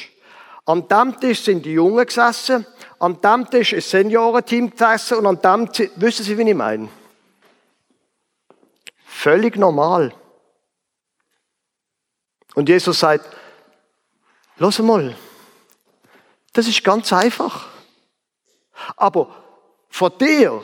An 0.64 0.88
dem 0.88 1.20
Tisch 1.20 1.42
sind 1.42 1.66
die 1.66 1.74
Jungen 1.74 2.06
gesessen, 2.06 2.64
an 2.98 3.20
dem 3.20 3.50
Tisch 3.50 3.74
ist 3.74 3.90
Seniorenteam 3.90 4.70
gesessen 4.70 5.18
und 5.18 5.26
an 5.26 5.66
dem, 5.66 5.70
Tisch, 5.70 5.90
wissen 5.96 6.24
Sie, 6.24 6.38
wie 6.38 6.48
ich 6.48 6.56
meine? 6.56 6.88
Völlig 9.04 9.56
normal. 9.56 10.14
Und 12.54 12.70
Jesus 12.70 13.00
sagt, 13.00 13.28
los 14.56 14.78
mal, 14.78 15.14
das 16.54 16.66
ist 16.68 16.82
ganz 16.82 17.12
einfach. 17.12 17.66
Aber 18.96 19.28
von 19.90 20.10
dir 20.18 20.62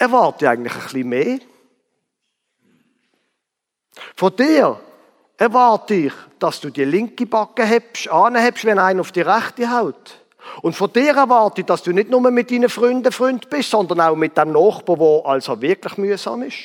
erwarte 0.00 0.44
ich 0.44 0.48
eigentlich 0.48 0.74
ein 0.74 0.82
bisschen 0.82 1.08
mehr. 1.08 1.38
Von 4.16 4.34
dir 4.34 4.80
erwarte 5.36 5.94
ich, 5.94 6.12
dass 6.38 6.60
du 6.60 6.70
die 6.70 6.84
linke 6.84 7.26
Backe 7.26 7.64
hebst, 7.64 8.08
anhebst, 8.08 8.64
wenn 8.64 8.78
einer 8.78 9.02
auf 9.02 9.12
die 9.12 9.20
rechte 9.20 9.70
haut. 9.70 10.18
Und 10.62 10.74
von 10.74 10.90
dir 10.92 11.14
erwarte 11.14 11.60
ich, 11.60 11.66
dass 11.66 11.82
du 11.82 11.92
nicht 11.92 12.08
nur 12.08 12.20
mit 12.30 12.50
deinen 12.50 12.70
Freunden 12.70 13.12
Freund 13.12 13.50
bist, 13.50 13.70
sondern 13.70 14.00
auch 14.00 14.16
mit 14.16 14.38
dem 14.38 14.52
Nachbarn, 14.52 14.98
der 14.98 15.26
also 15.26 15.60
wirklich 15.60 15.98
mühsam 15.98 16.42
ist. 16.42 16.58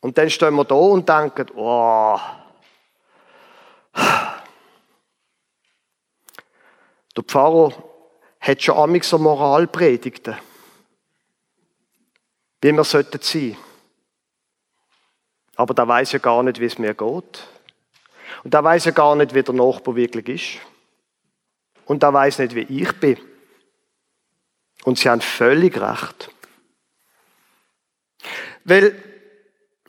Und 0.00 0.16
dann 0.16 0.30
stehen 0.30 0.54
wir 0.54 0.64
da 0.64 0.74
und 0.74 1.08
denken, 1.08 1.46
oh, 1.54 2.18
der 7.16 7.24
Pfarrer 7.24 7.72
hat 8.46 8.62
schon 8.62 8.76
amig 8.76 9.04
so 9.04 9.18
Moralpredigten, 9.18 10.36
wie 12.60 12.72
wir 12.72 12.84
sollten 12.84 13.20
sein. 13.22 13.56
Aber 15.56 15.72
da 15.72 15.88
weiß 15.88 16.12
ja 16.12 16.18
gar 16.18 16.42
nicht, 16.42 16.60
wie 16.60 16.66
es 16.66 16.78
mir 16.78 16.94
geht. 16.94 17.48
Und 18.42 18.52
da 18.52 18.62
weiß 18.62 18.84
ja 18.86 18.90
gar 18.90 19.16
nicht, 19.16 19.34
wie 19.34 19.42
der 19.42 19.54
Nachbar 19.54 19.96
wirklich 19.96 20.28
ist. 20.28 20.66
Und 21.86 22.02
da 22.02 22.12
weiß 22.12 22.40
nicht, 22.40 22.54
wie 22.54 22.82
ich 22.82 22.92
bin. 23.00 23.18
Und 24.84 24.98
sie 24.98 25.08
haben 25.08 25.20
völlig 25.22 25.80
recht. 25.80 26.30
Weil 28.64 29.00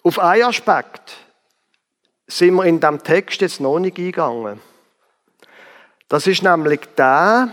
auf 0.03 0.19
einen 0.19 0.43
Aspekt 0.43 1.17
sind 2.27 2.55
wir 2.55 2.65
in 2.65 2.79
dem 2.79 3.03
Text 3.03 3.41
jetzt 3.41 3.59
noch 3.59 3.79
nicht 3.79 3.97
eingegangen. 3.97 4.61
Das 6.07 6.27
ist 6.27 6.43
nämlich 6.43 6.81
der, 6.97 7.51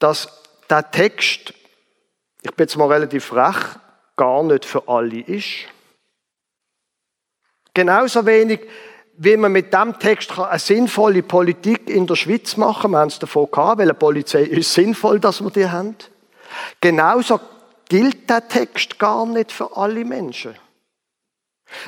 dass 0.00 0.28
der 0.68 0.90
Text, 0.90 1.54
ich 2.42 2.50
bin 2.54 2.64
jetzt 2.64 2.76
mal 2.76 2.90
relativ 2.90 3.26
frech, 3.26 3.56
gar 4.16 4.42
nicht 4.42 4.64
für 4.64 4.88
alle 4.88 5.20
ist. 5.20 5.68
Genauso 7.72 8.26
wenig, 8.26 8.60
wie 9.16 9.36
man 9.36 9.52
mit 9.52 9.72
dem 9.72 9.98
Text 9.98 10.36
eine 10.38 10.58
sinnvolle 10.58 11.22
Politik 11.22 11.88
in 11.88 12.06
der 12.06 12.16
Schweiz 12.16 12.56
machen 12.56 12.82
kann. 12.82 12.90
Wir 12.92 12.98
haben 12.98 13.08
es 13.08 13.18
davon 13.18 13.50
gehabt, 13.50 13.78
weil 13.78 13.86
eine 13.86 13.94
Polizei 13.94 14.42
ist 14.42 14.72
sinnvoll, 14.72 15.20
dass 15.20 15.40
wir 15.42 15.50
die 15.50 15.68
haben. 15.68 15.94
Genauso 16.80 17.38
gilt 17.88 18.28
der 18.30 18.48
Text 18.48 18.98
gar 18.98 19.26
nicht 19.26 19.52
für 19.52 19.76
alle 19.76 20.04
Menschen. 20.04 20.54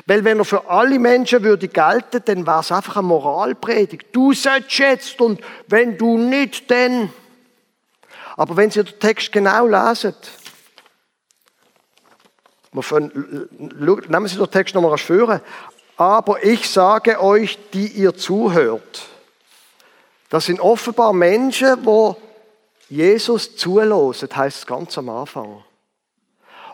Weil 0.05 0.23
wenn 0.23 0.39
er 0.39 0.45
für 0.45 0.69
alle 0.69 0.99
Menschen 0.99 1.43
würde 1.43 1.67
gelten, 1.67 2.21
dann 2.23 2.47
wäre 2.47 2.61
es 2.61 2.71
einfach 2.71 2.97
eine 2.97 3.07
Moralpredigt. 3.07 4.07
Du 4.13 4.33
sollst 4.33 4.77
jetzt 4.77 5.19
und 5.19 5.41
wenn 5.67 5.97
du 5.97 6.17
nicht, 6.17 6.69
dann. 6.71 7.11
Aber 8.35 8.57
wenn 8.57 8.71
Sie 8.71 8.83
den 8.83 8.99
Text 8.99 9.31
genau 9.31 9.67
lesen, 9.67 10.15
nehmen 12.71 14.27
Sie 14.27 14.37
den 14.37 14.51
Text 14.51 14.73
nochmal 14.75 14.97
führen. 14.97 15.41
Aber 15.97 16.43
ich 16.43 16.69
sage 16.69 17.21
euch, 17.21 17.59
die 17.71 17.87
ihr 17.87 18.15
zuhört. 18.15 19.07
Das 20.29 20.45
sind 20.45 20.59
offenbar 20.59 21.13
Menschen, 21.13 21.85
wo 21.85 22.17
Jesus 22.89 23.55
zulosen, 23.55 24.29
heißt 24.35 24.57
es 24.57 24.65
ganz 24.65 24.97
am 24.97 25.09
Anfang. 25.09 25.63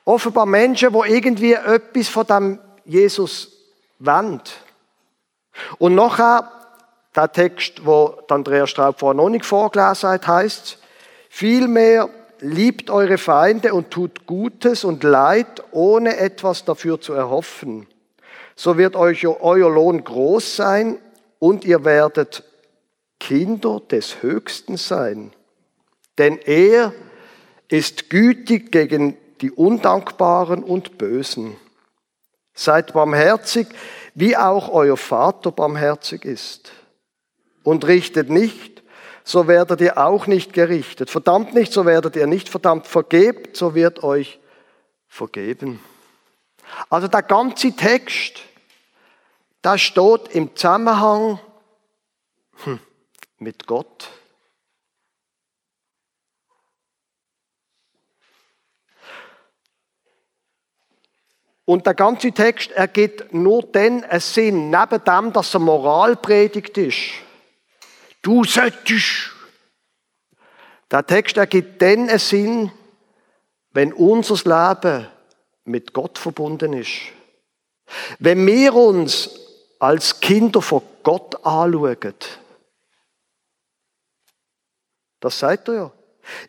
Offenbar 0.05 0.45
Menschen, 0.45 0.93
wo 0.93 1.03
irgendwie 1.03 1.53
etwas 1.53 2.07
von 2.07 2.25
dem 2.25 2.60
Jesus 2.86 3.51
wendet. 3.99 4.53
Und 5.77 5.95
nachher, 5.95 6.49
der 7.15 7.31
Text, 7.31 7.86
wo 7.86 8.17
Andrea 8.29 8.65
Straub 8.65 8.99
vorher 8.99 9.15
noch 9.15 9.29
nicht 9.29 9.45
vorgelesen 9.45 10.10
hat, 10.10 10.27
heißt 10.27 10.77
vielmehr 11.29 12.09
liebt 12.41 12.89
eure 12.89 13.17
Feinde 13.17 13.73
und 13.73 13.91
tut 13.91 14.25
Gutes 14.25 14.83
und 14.83 15.03
Leid, 15.03 15.63
ohne 15.71 16.17
etwas 16.17 16.65
dafür 16.65 16.99
zu 16.99 17.13
erhoffen. 17.13 17.87
So 18.55 18.77
wird 18.77 18.95
euch 18.95 19.25
euer 19.25 19.69
Lohn 19.69 20.03
groß 20.03 20.57
sein 20.57 20.99
und 21.39 21.63
ihr 21.63 21.85
werdet 21.85 22.43
Kinder 23.19 23.81
des 23.89 24.21
Höchsten 24.21 24.77
sein. 24.77 25.31
Denn 26.17 26.37
er 26.37 26.93
ist 27.69 28.09
gütig 28.09 28.71
gegen 28.71 29.17
die 29.41 29.51
Undankbaren 29.51 30.63
und 30.63 30.97
Bösen. 30.97 31.55
Seid 32.53 32.93
barmherzig, 32.93 33.67
wie 34.15 34.35
auch 34.35 34.69
euer 34.69 34.97
Vater 34.97 35.51
barmherzig 35.51 36.25
ist. 36.25 36.71
Und 37.63 37.87
richtet 37.87 38.29
nicht, 38.29 38.78
so 39.29 39.47
werdet 39.47 39.79
ihr 39.79 39.99
auch 39.99 40.25
nicht 40.25 40.53
gerichtet. 40.53 41.11
Verdammt 41.11 41.53
nicht, 41.53 41.71
so 41.71 41.85
werdet 41.85 42.15
ihr 42.15 42.25
nicht 42.25 42.49
verdammt. 42.49 42.87
Vergebt, 42.87 43.55
so 43.55 43.75
wird 43.75 44.03
euch 44.03 44.39
vergeben. 45.07 45.79
Also 46.89 47.07
der 47.07 47.21
ganze 47.21 47.75
Text, 47.75 48.39
da 49.61 49.77
steht 49.77 50.29
im 50.29 50.55
Zusammenhang 50.55 51.39
hm, 52.63 52.79
mit 53.37 53.67
Gott. 53.67 54.09
Und 61.65 61.85
der 61.85 61.93
ganze 61.93 62.31
Text 62.31 62.71
ergibt 62.71 63.31
nur 63.31 63.69
einen 63.75 64.03
Sinn, 64.19 64.71
neben 64.71 65.03
dem, 65.03 65.33
dass 65.33 65.53
er 65.53 65.59
Moralpredigt 65.59 66.75
ist. 66.79 67.28
Du 68.21 68.43
solltest. 68.43 69.32
Der 70.91 71.05
Text 71.05 71.38
ergibt 71.38 71.82
dann 71.82 72.10
einen 72.10 72.19
Sinn, 72.19 72.71
wenn 73.71 73.93
unser 73.93 74.36
Leben 74.36 75.08
mit 75.65 75.93
Gott 75.93 76.17
verbunden 76.17 76.73
ist. 76.73 76.91
Wenn 78.17 78.45
wir 78.45 78.73
uns 78.73 79.29
als 79.79 80.19
Kinder 80.19 80.62
von 80.62 80.82
Gott 81.03 81.45
anschauen. 81.45 82.15
Das 85.19 85.39
sagt 85.39 85.67
er 85.69 85.73
ja. 85.73 85.91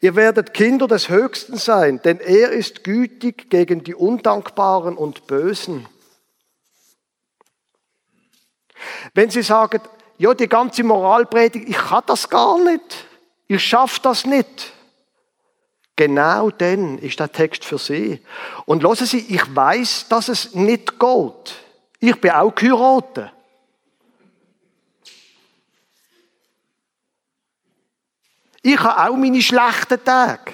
Ihr 0.00 0.14
werdet 0.14 0.52
Kinder 0.52 0.86
des 0.86 1.08
Höchsten 1.08 1.56
sein, 1.56 2.02
denn 2.02 2.20
er 2.20 2.50
ist 2.50 2.84
gütig 2.84 3.48
gegen 3.48 3.82
die 3.82 3.94
Undankbaren 3.94 4.96
und 4.96 5.26
Bösen. 5.26 5.88
Wenn 9.14 9.30
Sie 9.30 9.42
sagen, 9.42 9.80
ja, 10.20 10.34
die 10.34 10.48
ganze 10.48 10.84
Moralpredigt, 10.84 11.66
ich 11.66 11.78
kann 11.78 12.02
das 12.04 12.28
gar 12.28 12.62
nicht, 12.62 13.06
ich 13.48 13.64
schaffe 13.64 14.00
das 14.02 14.26
nicht. 14.26 14.70
Genau 15.96 16.50
dann 16.50 16.98
ist 16.98 17.18
der 17.18 17.32
Text 17.32 17.64
für 17.64 17.78
Sie. 17.78 18.20
Und 18.66 18.82
hören 18.82 18.96
Sie, 18.96 19.20
ich 19.34 19.56
weiß, 19.56 20.08
dass 20.10 20.28
es 20.28 20.54
nicht 20.54 21.00
geht. 21.00 21.54
Ich 22.00 22.20
bin 22.20 22.32
auch 22.32 22.54
geheiratet. 22.54 23.32
Ich 28.60 28.78
habe 28.78 29.10
auch 29.10 29.16
meine 29.16 29.40
schlechten 29.40 30.04
Tage. 30.04 30.52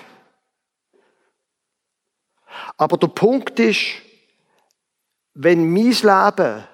Aber 2.76 2.96
der 2.96 3.09
Punkt 3.09 3.59
ist, 3.59 3.81
wenn 5.35 5.72
mein 5.72 5.90
Leben 5.90 6.68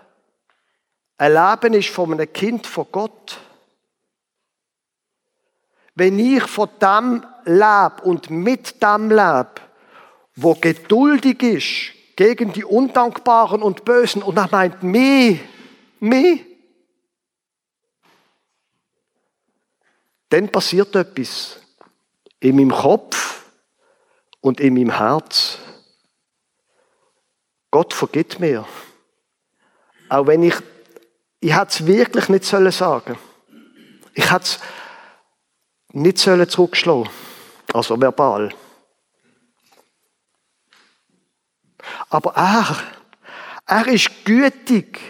ein 1.22 1.34
Leben 1.34 1.74
ist 1.74 1.90
von 1.90 2.12
einem 2.12 2.32
Kind 2.32 2.66
von 2.66 2.84
Gott, 2.90 3.38
wenn 5.94 6.18
ich 6.18 6.42
von 6.42 6.68
dem 6.80 7.24
lebe 7.44 8.02
und 8.02 8.28
mit 8.28 8.82
dem 8.82 9.08
lebe, 9.08 9.52
wo 10.34 10.54
geduldig 10.54 11.40
ist 11.44 12.16
gegen 12.16 12.52
die 12.52 12.64
Undankbaren 12.64 13.62
und 13.62 13.84
Bösen, 13.84 14.20
und 14.20 14.36
er 14.36 14.48
meint 14.50 14.82
mich, 14.82 15.38
mich, 16.00 16.44
dann 20.28 20.48
passiert 20.48 20.92
etwas 20.96 21.60
in 22.40 22.56
meinem 22.56 22.72
Kopf 22.72 23.44
und 24.40 24.58
in 24.58 24.74
meinem 24.74 24.90
Herz. 24.90 25.58
Gott 27.70 27.94
vergibt 27.94 28.40
mir. 28.40 28.66
Auch 30.08 30.26
wenn 30.26 30.42
ich, 30.42 30.56
ich 31.42 31.52
hätte 31.52 31.66
es 31.70 31.86
wirklich 31.86 32.28
nicht 32.28 32.44
sollen 32.44 32.70
sagen. 32.70 33.18
Ich 34.14 34.30
hätte 34.30 34.44
es 34.44 34.60
nicht 35.90 36.18
sollen 36.18 36.48
zurückschlagen. 36.48 37.10
Also 37.72 38.00
verbal. 38.00 38.54
Aber 42.08 42.36
er, 42.36 42.76
er 43.66 43.88
ist 43.88 44.24
gütig 44.24 45.00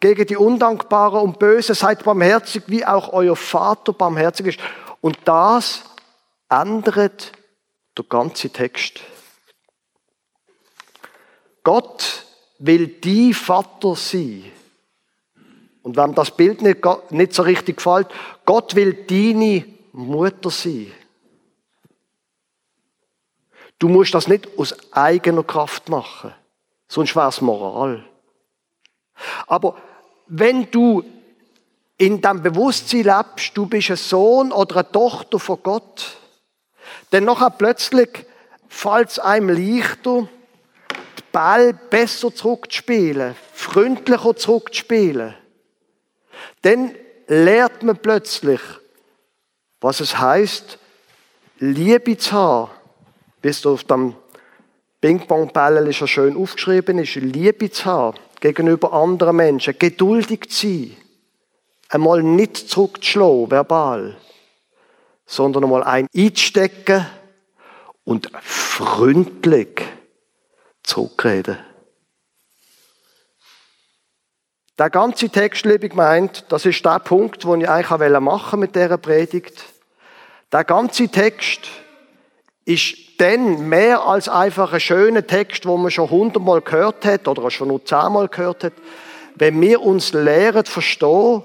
gegen 0.00 0.26
die 0.26 0.36
Undankbaren 0.36 1.20
und 1.20 1.38
Böse, 1.38 1.76
seid 1.76 2.02
barmherzig, 2.02 2.64
wie 2.66 2.84
auch 2.84 3.12
euer 3.12 3.36
Vater 3.36 3.92
barmherzig 3.92 4.46
ist. 4.46 4.60
Und 5.00 5.18
das 5.24 5.84
ändert 6.48 7.30
der 7.96 8.04
ganze 8.06 8.50
Text. 8.50 9.00
Gott 11.62 12.26
will 12.58 12.88
die 12.88 13.32
Vater 13.32 13.94
sein. 13.94 14.50
Und 15.84 15.98
wenn 15.98 16.14
das 16.14 16.30
Bild 16.30 16.62
nicht, 16.62 16.80
nicht 17.10 17.34
so 17.34 17.42
richtig 17.42 17.76
gefällt, 17.76 18.08
Gott 18.46 18.74
will 18.74 19.04
deine 19.06 19.66
Mutter 19.92 20.50
sein. 20.50 20.90
Du 23.78 23.88
musst 23.88 24.14
das 24.14 24.26
nicht 24.26 24.48
aus 24.58 24.74
eigener 24.92 25.42
Kraft 25.42 25.90
machen, 25.90 26.32
sonst 26.88 27.14
wäre 27.14 27.28
es 27.28 27.42
Moral. 27.42 28.02
Aber 29.46 29.76
wenn 30.26 30.70
du 30.70 31.04
in 31.98 32.22
dem 32.22 32.42
Bewusstsein 32.42 33.02
lebst, 33.02 33.54
du 33.54 33.66
bist 33.66 33.90
ein 33.90 33.96
Sohn 33.96 34.52
oder 34.52 34.76
eine 34.76 34.90
Tochter 34.90 35.38
von 35.38 35.62
Gott, 35.62 36.16
dann 37.10 37.24
nachher 37.24 37.50
plötzlich 37.50 38.24
fällt 38.68 39.20
einem 39.20 39.50
leichter, 39.50 40.20
den 40.22 40.28
Ball 41.30 41.74
besser 41.74 42.34
zurückzuspielen, 42.34 43.36
freundlicher 43.52 44.34
zurückzuspielen. 44.34 45.34
Dann 46.64 46.94
lernt 47.26 47.82
man 47.82 47.98
plötzlich, 47.98 48.60
was 49.82 50.00
es 50.00 50.18
heißt, 50.18 50.78
Liebe 51.58 52.16
zu 52.16 52.32
haben, 52.32 52.70
wie 53.42 53.48
es 53.48 53.66
auf 53.66 53.84
dem 53.84 54.14
Ping-Pong-Ball 55.02 55.92
schon 55.92 56.08
schön 56.08 56.36
aufgeschrieben 56.38 56.98
ist, 56.98 57.16
Liebe 57.16 57.70
zu 57.70 57.84
haben 57.84 58.18
gegenüber 58.40 58.94
anderen 58.94 59.36
Menschen, 59.36 59.78
geduldig 59.78 60.48
zu 60.48 60.66
sein, 60.66 60.96
einmal 61.90 62.22
nicht 62.22 62.56
zurückzuschlagen, 62.56 63.50
verbal, 63.50 64.16
sondern 65.26 65.64
einmal 65.64 65.82
ein 65.82 66.08
einzustecken 66.16 67.06
und 68.04 68.30
freundlich 68.40 69.82
zurückreden. 70.82 71.58
Der 74.76 74.90
ganze 74.90 75.28
Text, 75.28 75.64
liebe 75.66 75.88
gemeint, 75.88 76.46
das 76.48 76.66
ist 76.66 76.84
der 76.84 76.98
Punkt, 76.98 77.44
den 77.44 77.60
ich 77.60 77.68
eigentlich 77.68 78.20
machen 78.20 78.58
mit 78.58 78.74
dieser 78.74 78.98
Predigt. 78.98 79.66
Der 80.52 80.64
ganze 80.64 81.08
Text 81.08 81.68
ist 82.64 82.96
dann 83.18 83.68
mehr 83.68 84.04
als 84.04 84.28
einfach 84.28 84.72
ein 84.72 84.80
schöner 84.80 85.24
Text, 85.24 85.64
wo 85.66 85.76
man 85.76 85.92
schon 85.92 86.10
hundertmal 86.10 86.60
gehört 86.60 87.04
hat 87.04 87.28
oder 87.28 87.48
schon 87.52 87.68
nur 87.68 87.84
zehnmal 87.84 88.26
gehört 88.26 88.64
hat, 88.64 88.72
wenn 89.36 89.60
wir 89.60 89.80
uns 89.80 90.12
lehren 90.12 90.64
verstehen 90.64 91.44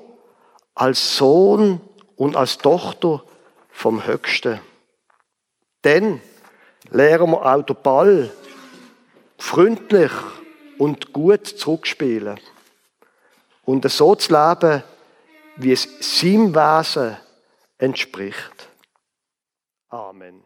als 0.74 1.16
Sohn 1.16 1.82
und 2.16 2.36
als 2.36 2.58
Tochter 2.58 3.24
vom 3.70 4.08
Höchsten. 4.08 4.60
Dann 5.84 6.20
lernen 6.90 7.30
wir 7.30 7.46
auch 7.46 7.62
den 7.62 7.78
Ball 7.84 8.32
freundlich 9.38 10.12
und 10.80 11.14
gut 11.14 11.46
zurückspielen. 11.46 12.40
Und 13.70 13.88
so 13.88 14.16
zu 14.16 14.34
leben, 14.34 14.82
wie 15.58 15.74
es 15.74 15.88
seinem 16.00 16.56
Wesen 16.56 17.18
entspricht. 17.78 18.68
Amen. 19.90 20.44